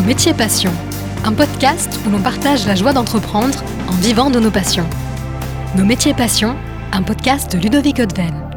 [0.00, 0.72] Nos métiers passions,
[1.24, 4.86] un podcast où l'on partage la joie d'entreprendre en vivant de nos passions.
[5.76, 6.56] Nos métiers passions,
[6.92, 8.49] un podcast de Ludovic Odven.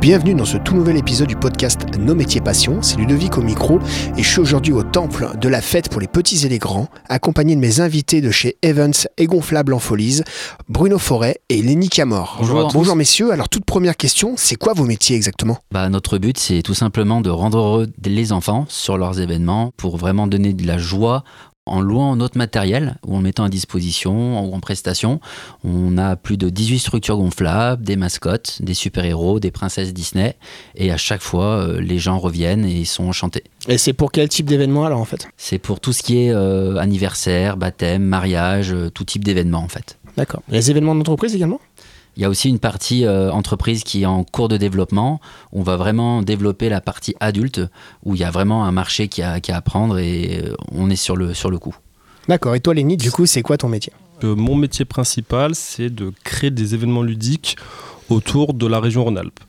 [0.00, 2.80] Bienvenue dans ce tout nouvel épisode du podcast Nos métiers passions.
[2.80, 3.80] C'est Ludovic au micro
[4.16, 6.88] et je suis aujourd'hui au temple de la fête pour les petits et les grands,
[7.10, 10.22] accompagné de mes invités de chez Evans et Gonflable en Folies,
[10.70, 12.36] Bruno Forêt et Lenny Camor.
[12.40, 12.72] Bonjour à tous.
[12.72, 13.30] Bonjour messieurs.
[13.30, 15.58] Alors toute première question, c'est quoi vos métiers exactement?
[15.70, 19.98] Bah, notre but, c'est tout simplement de rendre heureux les enfants sur leurs événements pour
[19.98, 21.24] vraiment donner de la joie
[21.66, 25.20] en louant notre matériel ou en mettant à disposition ou en prestation.
[25.62, 30.36] On a plus de 18 structures gonflables, des mascottes, des super-héros, des princesses Disney.
[30.74, 33.44] Et à chaque fois, euh, les gens reviennent et ils sont enchantés.
[33.68, 35.28] Et c'est pour quel type d'événement alors en fait?
[35.36, 39.68] C'est pour tout ce qui est euh, anniversaire, baptême, mariage, euh, tout type d'événement en
[39.68, 39.98] fait.
[40.16, 40.42] D'accord.
[40.48, 41.60] Les événements d'entreprise également?
[42.20, 45.22] Il y a aussi une partie euh, entreprise qui est en cours de développement.
[45.52, 47.62] On va vraiment développer la partie adulte
[48.04, 50.54] où il y a vraiment un marché qui a, qui a à prendre et euh,
[50.70, 51.74] on est sur le, sur le coup.
[52.28, 52.54] D'accord.
[52.54, 53.94] Et toi Lenny, du coup c'est quoi ton métier?
[54.22, 57.56] Euh, mon métier principal, c'est de créer des événements ludiques
[58.10, 59.40] autour de la région Rhône-Alpes.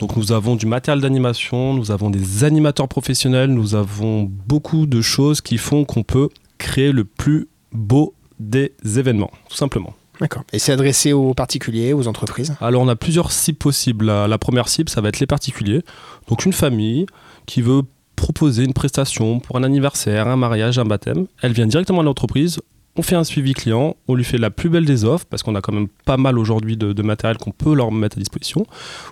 [0.00, 5.00] Donc nous avons du matériel d'animation, nous avons des animateurs professionnels, nous avons beaucoup de
[5.02, 9.94] choses qui font qu'on peut créer le plus beau des événements, tout simplement.
[10.20, 10.42] D'accord.
[10.52, 14.06] Et c'est adressé aux particuliers, aux entreprises Alors on a plusieurs cibles possibles.
[14.06, 15.82] La, première cible, ça va être les particuliers.
[16.28, 17.06] Donc une famille
[17.46, 17.82] qui veut
[18.16, 21.26] proposer une prestation pour un anniversaire, un mariage, un baptême.
[21.40, 22.58] Elle vient directement à l'entreprise.
[22.96, 25.54] On fait un suivi client, on lui fait la plus belle des offres, parce qu'on
[25.54, 28.66] a quand même pas mal aujourd'hui de, de matériel qu'on peut leur mettre à disposition.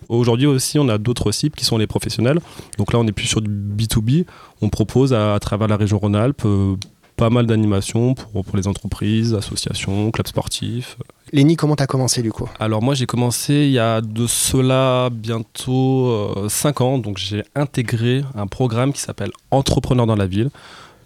[0.08, 2.40] Aujourd'hui aussi, on a d'autres cibles qui sont les professionnels.
[2.78, 4.24] Donc là, on est plus sur du B2B.
[4.60, 6.74] On propose à, à travers la région Rhône-Alpes euh,
[7.16, 10.96] pas mal d'animations pour, pour les entreprises, associations, clubs sportifs.
[11.32, 12.48] Lenny, comment t'as commencé du coup?
[12.60, 18.22] Alors moi j'ai commencé il y a de cela bientôt 5 ans, donc j'ai intégré
[18.34, 20.50] un programme qui s'appelle Entrepreneur dans la ville,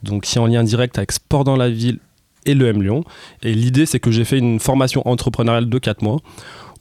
[0.03, 1.99] donc qui est en lien direct avec Sport dans la ville
[2.45, 3.05] et le M Lyon.
[3.43, 6.19] Et l'idée c'est que j'ai fait une formation entrepreneuriale de 4 mois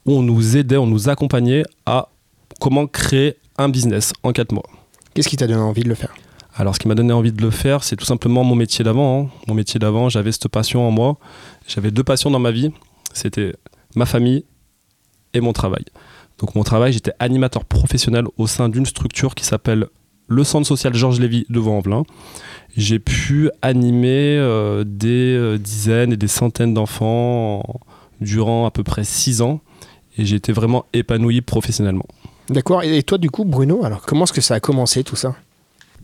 [0.05, 2.09] où on nous aidait, on nous accompagnait à
[2.59, 4.63] comment créer un business en 4 mois.
[5.13, 6.13] Qu'est-ce qui t'a donné envie de le faire?
[6.59, 9.21] Alors, ce qui m'a donné envie de le faire, c'est tout simplement mon métier d'avant.
[9.23, 9.29] hein.
[9.47, 11.17] Mon métier d'avant, j'avais cette passion en moi.
[11.67, 12.71] J'avais deux passions dans ma vie.
[13.13, 13.53] C'était
[13.95, 14.43] ma famille
[15.33, 15.85] et mon travail.
[16.37, 19.87] Donc, mon travail, j'étais animateur professionnel au sein d'une structure qui s'appelle
[20.27, 22.03] le Centre social Georges Lévy de Vaux-en-Velin.
[22.75, 27.79] J'ai pu animer euh, des euh, dizaines et des centaines d'enfants en-
[28.21, 29.61] durant à peu près six ans.
[30.17, 32.05] Et j'ai été vraiment épanoui professionnellement.
[32.49, 32.83] D'accord.
[32.83, 35.35] Et toi du coup Bruno, alors comment est-ce que ça a commencé tout ça?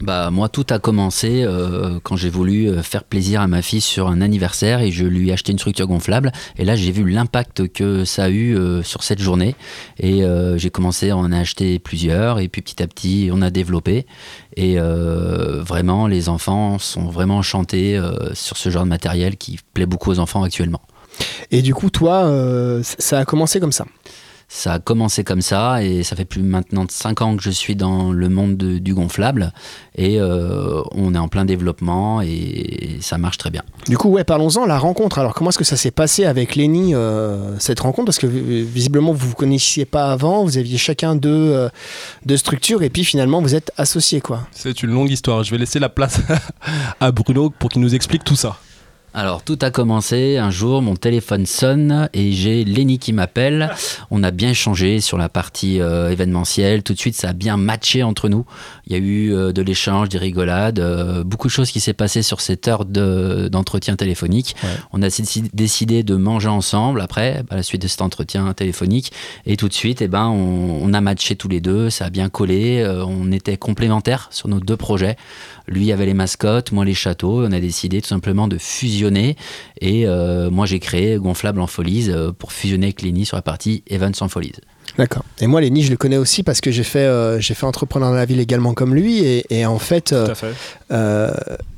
[0.02, 3.82] Bah, moi, tout a commencé euh, quand j'ai voulu euh, faire plaisir à ma fille
[3.82, 6.32] sur un anniversaire et je lui ai acheté une structure gonflable.
[6.58, 9.56] Et là, j'ai vu l'impact que ça a eu euh, sur cette journée.
[10.00, 10.24] Et
[10.58, 12.40] j'ai commencé à en acheter plusieurs.
[12.40, 14.06] Et puis petit à petit, on a développé.
[14.56, 18.00] Et vraiment, les enfants sont vraiment enchantés
[18.34, 20.82] sur ce genre de matériel qui plaît beaucoup aux enfants actuellement.
[21.52, 22.30] Et du coup toi,
[22.84, 23.86] ça a commencé comme ça?
[24.48, 27.50] Ça a commencé comme ça et ça fait plus maintenant de 5 ans que je
[27.50, 29.52] suis dans le monde de- du gonflable
[29.96, 33.64] et euh, on est en plein développement et ça marche très bien.
[33.88, 35.18] Du coup, ouais, parlons-en, la rencontre.
[35.20, 38.06] Alors, comment est-ce que ça s'est passé avec Lenny, euh, cette rencontre?
[38.06, 41.70] Parce que vi- visiblement, vous vous connaissiez pas avant, vous aviez chacun deux, euh,
[42.26, 44.48] deux structures, et puis finalement, vous êtes associés, quoi.
[44.52, 45.44] C'est une longue histoire.
[45.44, 46.20] Je vais laisser la place
[47.00, 48.58] à Bruno pour qu'il nous explique tout ça.
[49.18, 53.70] Alors tout a commencé un jour, mon téléphone sonne et j'ai Lenny qui m'appelle.
[54.12, 56.84] On a bien échangé sur la partie euh, événementielle.
[56.84, 58.46] Tout de suite, ça a bien matché entre nous.
[58.88, 61.94] Il y a eu euh, de l'échange, des rigolades, euh, beaucoup de choses qui s'est
[61.94, 64.54] passé sur cette heure de- d'entretien téléphonique.
[64.64, 64.70] Ouais.
[64.92, 69.14] On a déci- décidé de manger ensemble après, à la suite de cet entretien téléphonique.
[69.46, 71.90] Et tout de suite, eh ben, on, on a matché tous les deux.
[71.90, 72.86] Ça a bien collé.
[73.08, 75.16] on était complémentaires sur nos deux projets.
[75.68, 77.46] Lui avait les mascottes, moi les châteaux.
[77.46, 79.05] On a décidé tout simplement de fusionner.
[79.82, 83.42] Et euh, moi j'ai créé Gonflable en Folies euh, pour fusionner avec Lenny sur la
[83.42, 84.54] partie Evans en Folies.
[84.98, 85.26] D'accord.
[85.42, 88.10] Et moi, Lenny, je le connais aussi parce que j'ai fait, euh, j'ai fait entrepreneur
[88.10, 90.54] dans la ville également comme lui, et, et en fait, euh, Tout à fait.
[90.92, 91.32] euh,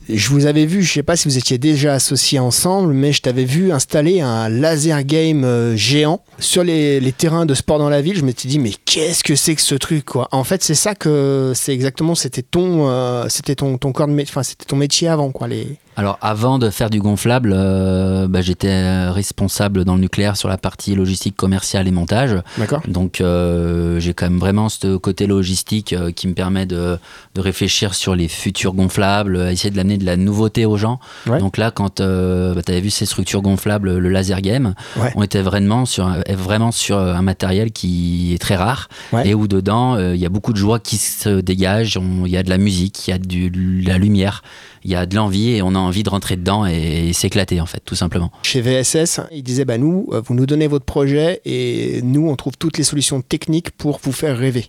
[0.09, 3.21] je vous avais vu, je sais pas si vous étiez déjà associés ensemble, mais je
[3.21, 7.89] t'avais vu installer un laser game euh, géant sur les, les terrains de sport dans
[7.89, 8.15] la ville.
[8.18, 10.27] Je m'étais dit, mais qu'est-ce que c'est que ce truc, quoi?
[10.31, 14.13] En fait, c'est ça que c'est exactement, c'était ton, euh, c'était ton, ton corps de
[14.13, 15.48] métier, enfin, c'était ton métier avant, quoi.
[15.48, 15.77] Les...
[15.95, 20.60] Alors avant de faire du gonflable, euh, bah, j'étais responsable dans le nucléaire sur la
[20.60, 22.36] partie logistique commerciale et montage.
[22.60, 22.83] D'accord.
[22.88, 27.00] Donc euh, j'ai quand même vraiment ce côté logistique qui me permet de,
[27.33, 31.00] de réfléchir sur les futurs gonflables, essayer de l'amener de la nouveauté aux gens.
[31.28, 31.40] Ouais.
[31.40, 35.12] Donc là, quand euh, bah, tu avais vu ces structures gonflables, le laser game, Ouais.
[35.16, 39.28] on était vraiment sur, un- vraiment sur un matériel qui est très rare Ouais.
[39.30, 42.00] et où dedans, euh, il y a beaucoup de joie qui se dégage.
[42.26, 44.44] Il y a de la musique, il y a du- de la lumière,
[44.84, 47.60] il y a de l'envie et on a envie de rentrer dedans et, et s'éclater,
[47.62, 48.32] en fait, tout simplement.
[48.44, 52.36] Chez VSS, ils disaient bah nous, euh, vous nous donnez votre projet et nous, on
[52.36, 54.68] trouve toutes les solutions techniques pour vous faire rêver.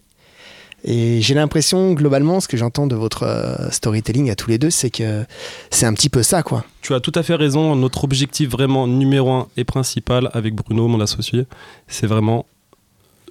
[0.85, 4.71] Et j'ai l'impression, globalement, ce que j'entends de votre euh, storytelling à tous les deux,
[4.71, 5.25] c'est que
[5.71, 6.65] c'est un petit peu ça, quoi.
[6.83, 7.75] Tu as tout à fait raison.
[7.75, 11.47] Notre objectif vraiment numéro un et principal avec Bruno, mon associé,
[11.89, 12.47] c'est vraiment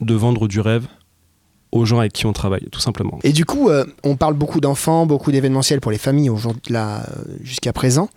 [0.01, 0.87] de vendre du rêve
[1.71, 3.19] aux gens avec qui on travaille, tout simplement.
[3.23, 7.05] Et du coup, euh, on parle beaucoup d'enfants, beaucoup d'événementiels pour les familles aujourd'hui, là,
[7.43, 8.09] jusqu'à présent.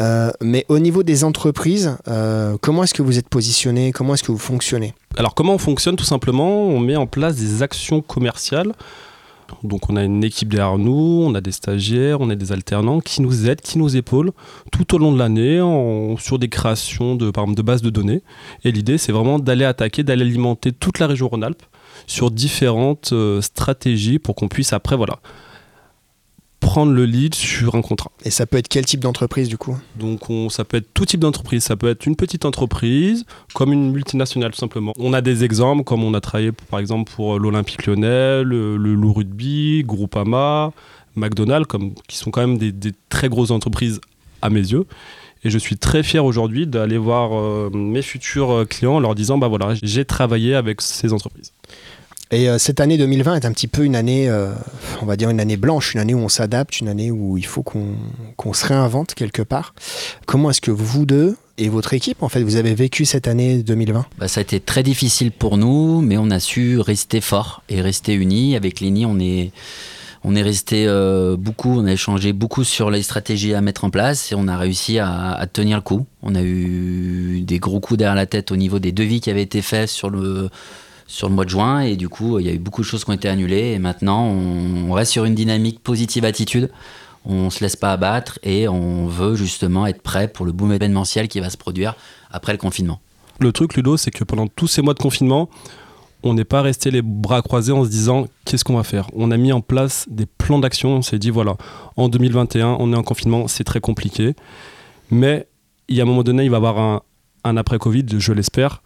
[0.00, 4.24] Euh, mais au niveau des entreprises, euh, comment est-ce que vous êtes positionné Comment est-ce
[4.24, 4.94] que vous fonctionnez?
[5.16, 8.72] Alors comment on fonctionne Tout simplement, on met en place des actions commerciales.
[9.64, 13.00] Donc on a une équipe derrière nous, on a des stagiaires, on a des alternants
[13.00, 14.30] qui nous aident, qui nous épaulent
[14.70, 17.90] tout au long de l'année en- sur des créations de, par exemple, de bases de
[17.90, 18.22] données.
[18.62, 21.64] Et l'idée c'est vraiment d'aller attaquer, d'aller alimenter toute la région Rhône-Alpes
[22.06, 25.20] sur différentes euh, stratégies pour qu'on puisse après voilà
[26.60, 28.12] prendre le lead sur un contrat.
[28.24, 29.76] Et ça peut être quel type d'entreprise, du coup?
[29.98, 33.24] Donc on, ça peut être tout type d'entreprise, ça peut être une petite entreprise
[33.54, 34.92] comme une multinationale tout simplement.
[34.98, 38.94] On a des exemples comme on a travaillé par exemple pour l'Olympique lyonnais, le, le
[38.94, 40.72] Loup Rugby, Groupama,
[41.16, 44.00] McDonald's, comme, qui sont quand même des, des très grosses entreprises
[44.42, 44.86] à mes yeux.
[45.42, 49.14] Et je suis très fier aujourd'hui d'aller voir euh, mes futurs euh, clients en leur
[49.14, 51.54] disant bah voilà j'ai travaillé avec ces entreprises.
[52.32, 54.52] Et euh, cette année 2020 est un petit peu une année, euh,
[55.02, 57.46] on va dire une année blanche, une année où on s'adapte, une année où il
[57.46, 59.74] faut qu'on se réinvente quelque part.
[60.26, 63.62] Comment est-ce que vous deux et votre équipe, en fait, vous avez vécu cette année
[63.62, 67.62] 2020 Bah, ça a été très difficile pour nous, mais on a su rester fort
[67.68, 68.56] et rester unis.
[68.56, 69.50] Avec Léni, on est,
[70.24, 73.90] on est resté euh, beaucoup, on a échangé beaucoup sur les stratégies à mettre en
[73.90, 76.06] place et on a réussi à tenir le coup.
[76.22, 79.42] On a eu des gros coups derrière la tête au niveau des devis qui avaient
[79.42, 80.48] été faits sur le,
[81.10, 83.04] sur le mois de juin et du coup, il y a eu beaucoup de choses
[83.04, 86.70] qui ont été annulées et maintenant, on, reste sur une dynamique positive attitude.
[87.24, 91.26] On se laisse pas abattre et on veut justement être prêt pour le boom événementiel
[91.26, 91.96] qui va se produire
[92.30, 93.00] après le confinement.
[93.40, 95.50] Le truc, Ludo, c'est que pendant tous ces mois de confinement,
[96.22, 99.10] on n'est pas resté les bras croisés en se disant qu'est-ce qu'on va faire?
[99.12, 100.90] On a mis en place des plans d'action.
[100.90, 101.56] On s'est dit voilà,
[101.96, 104.34] en 2021, on est en confinement, c'est très compliqué.
[105.10, 105.48] Mais
[105.88, 107.02] il y a un moment donné, il va y avoir un,
[107.42, 108.80] un après-Covid, je l'espère.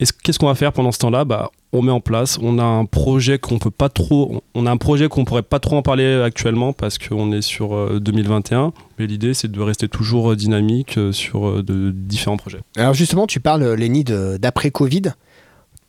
[0.00, 1.24] Est-ce- Qu'est-ce qu'on va faire pendant ce temps-là?
[1.24, 4.70] Bah, On met en place, on a un projet qu'on peut pas trop, on a
[4.70, 8.72] un projet qu'on pourrait pas trop en parler actuellement parce qu'on est sur euh, 2021.
[8.98, 12.60] Mais l'idée, c'est de rester toujours euh, dynamique euh, sur euh, de différents projets.
[12.76, 15.02] Alors justement, tu parles, Léni, de- d'après-Covid.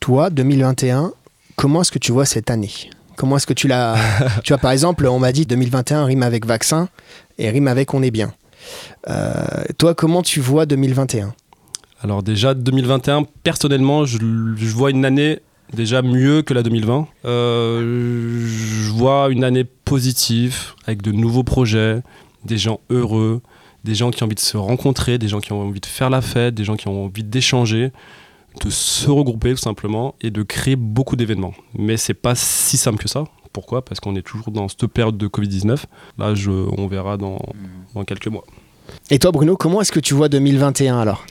[0.02, 1.14] Toi, 2021,
[1.56, 2.72] comment est-ce que tu vois cette année?
[3.16, 3.96] Comment est-ce que tu l'as
[4.44, 6.90] Tu vois, par exemple, on m'a dit 2021 rime avec vaccin
[7.38, 8.34] et rime avec on est bien.
[9.10, 9.34] Euh,
[9.78, 11.34] toi, comment tu vois 2021
[12.02, 14.18] Alors déjà 2021, personnellement, je,
[14.56, 15.40] je vois une année
[15.74, 17.08] déjà mieux que la 2020.
[17.26, 22.02] Euh, je vois une année positive avec de nouveaux projets,
[22.46, 23.42] des gens heureux,
[23.84, 26.10] des gens qui ont envie de se rencontrer, des gens qui ont envie de faire
[26.10, 27.92] la fête, des gens qui ont envie d'échanger,
[28.64, 31.54] de se regrouper tout simplement et de créer beaucoup d'événements.
[31.78, 33.26] Mais c'est pas si simple que ça.
[33.54, 33.84] Pourquoi?
[33.84, 35.84] Parce qu'on est toujours dans cette période de Covid-19.
[36.18, 37.40] Là, je, on verra dans,
[37.96, 38.44] dans quelques mois.
[39.10, 41.26] Et toi, Bruno, comment est-ce que tu vois 2021 alors?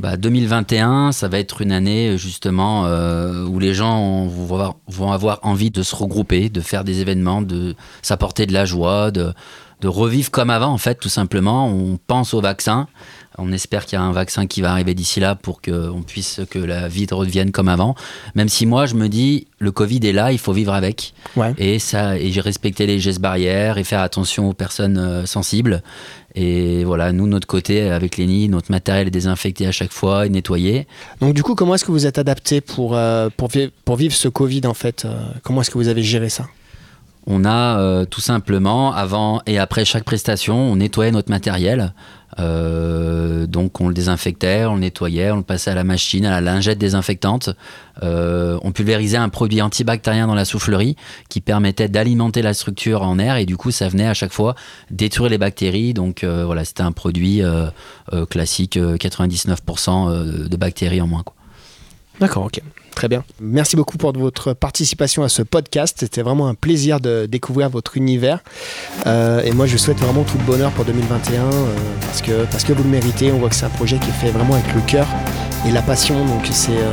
[0.00, 5.12] Bah, 2021, ça va être une année justement euh, où les gens vont avoir, vont
[5.12, 9.34] avoir envie de se regrouper, de faire des événements, de s'apporter de la joie, de,
[9.80, 11.68] de revivre comme avant en fait, tout simplement.
[11.68, 12.86] On pense au vaccin.
[13.38, 16.40] On espère qu'il y a un vaccin qui va arriver d'ici là pour qu'on puisse
[16.50, 17.94] que la vie redevienne comme avant.
[18.34, 21.14] Même si moi je me dis le Covid est là, il faut vivre avec.
[21.36, 21.54] Ouais.
[21.56, 25.82] Et ça, et j'ai respecté les gestes barrières et faire attention aux personnes euh, sensibles.
[26.34, 30.28] Et voilà, nous, notre côté, avec Lenny, notre matériel est désinfecté à chaque fois et
[30.28, 30.86] nettoyé.
[31.20, 34.14] Donc du coup, comment est-ce que vous êtes adapté pour, euh, pour, vi- pour vivre
[34.14, 36.46] ce Covid en fait euh, Comment est-ce que vous avez géré ça?
[37.26, 41.92] On a euh, tout simplement, avant et après chaque prestation, on nettoyait notre matériel.
[42.38, 46.30] Euh, donc on le désinfectait, on le nettoyait, on le passait à la machine, à
[46.30, 47.50] la lingette désinfectante.
[48.02, 50.96] Euh, on pulvérisait un produit antibactérien dans la soufflerie
[51.28, 54.54] qui permettait d'alimenter la structure en air et du coup ça venait à chaque fois
[54.90, 55.92] détruire les bactéries.
[55.92, 57.42] Donc voilà, c'était un produit
[58.28, 61.24] classique, euh, 99% euh, de bactéries en moins.
[62.20, 62.60] D'accord, ok.
[62.94, 63.24] Très bien.
[63.40, 65.96] Merci beaucoup pour votre participation à ce podcast.
[66.00, 68.40] C'était vraiment un plaisir de découvrir votre univers.
[69.06, 71.50] Euh, et moi, je vous souhaite vraiment tout le bonheur pour 2021 euh,
[72.02, 73.32] parce, que, parce que vous le méritez.
[73.32, 75.06] On voit que c'est un projet qui est fait vraiment avec le cœur
[75.66, 76.24] et la passion.
[76.24, 76.92] Donc, c'est euh,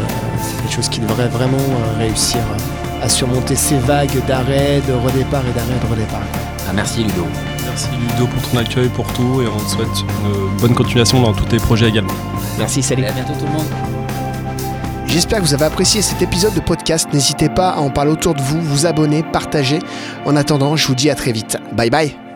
[0.61, 5.43] quelque chose qui devrait vraiment euh, réussir euh, à surmonter ces vagues d'arrêt, de redépart
[5.47, 6.23] et d'arrêt, de redépart.
[6.67, 7.25] Ah, merci Ludo.
[7.65, 11.33] Merci Ludo pour ton accueil, pour tout, et on te souhaite une bonne continuation dans
[11.33, 12.13] tous tes projets également.
[12.57, 13.03] Merci, salut.
[13.03, 13.96] Et à bientôt tout le monde.
[15.17, 17.11] J'espère que vous avez apprécié cet épisode de podcast.
[17.11, 19.79] N'hésitez pas à en parler autour de vous, vous abonner, partager.
[20.25, 21.57] En attendant, je vous dis à très vite.
[21.73, 22.26] Bye bye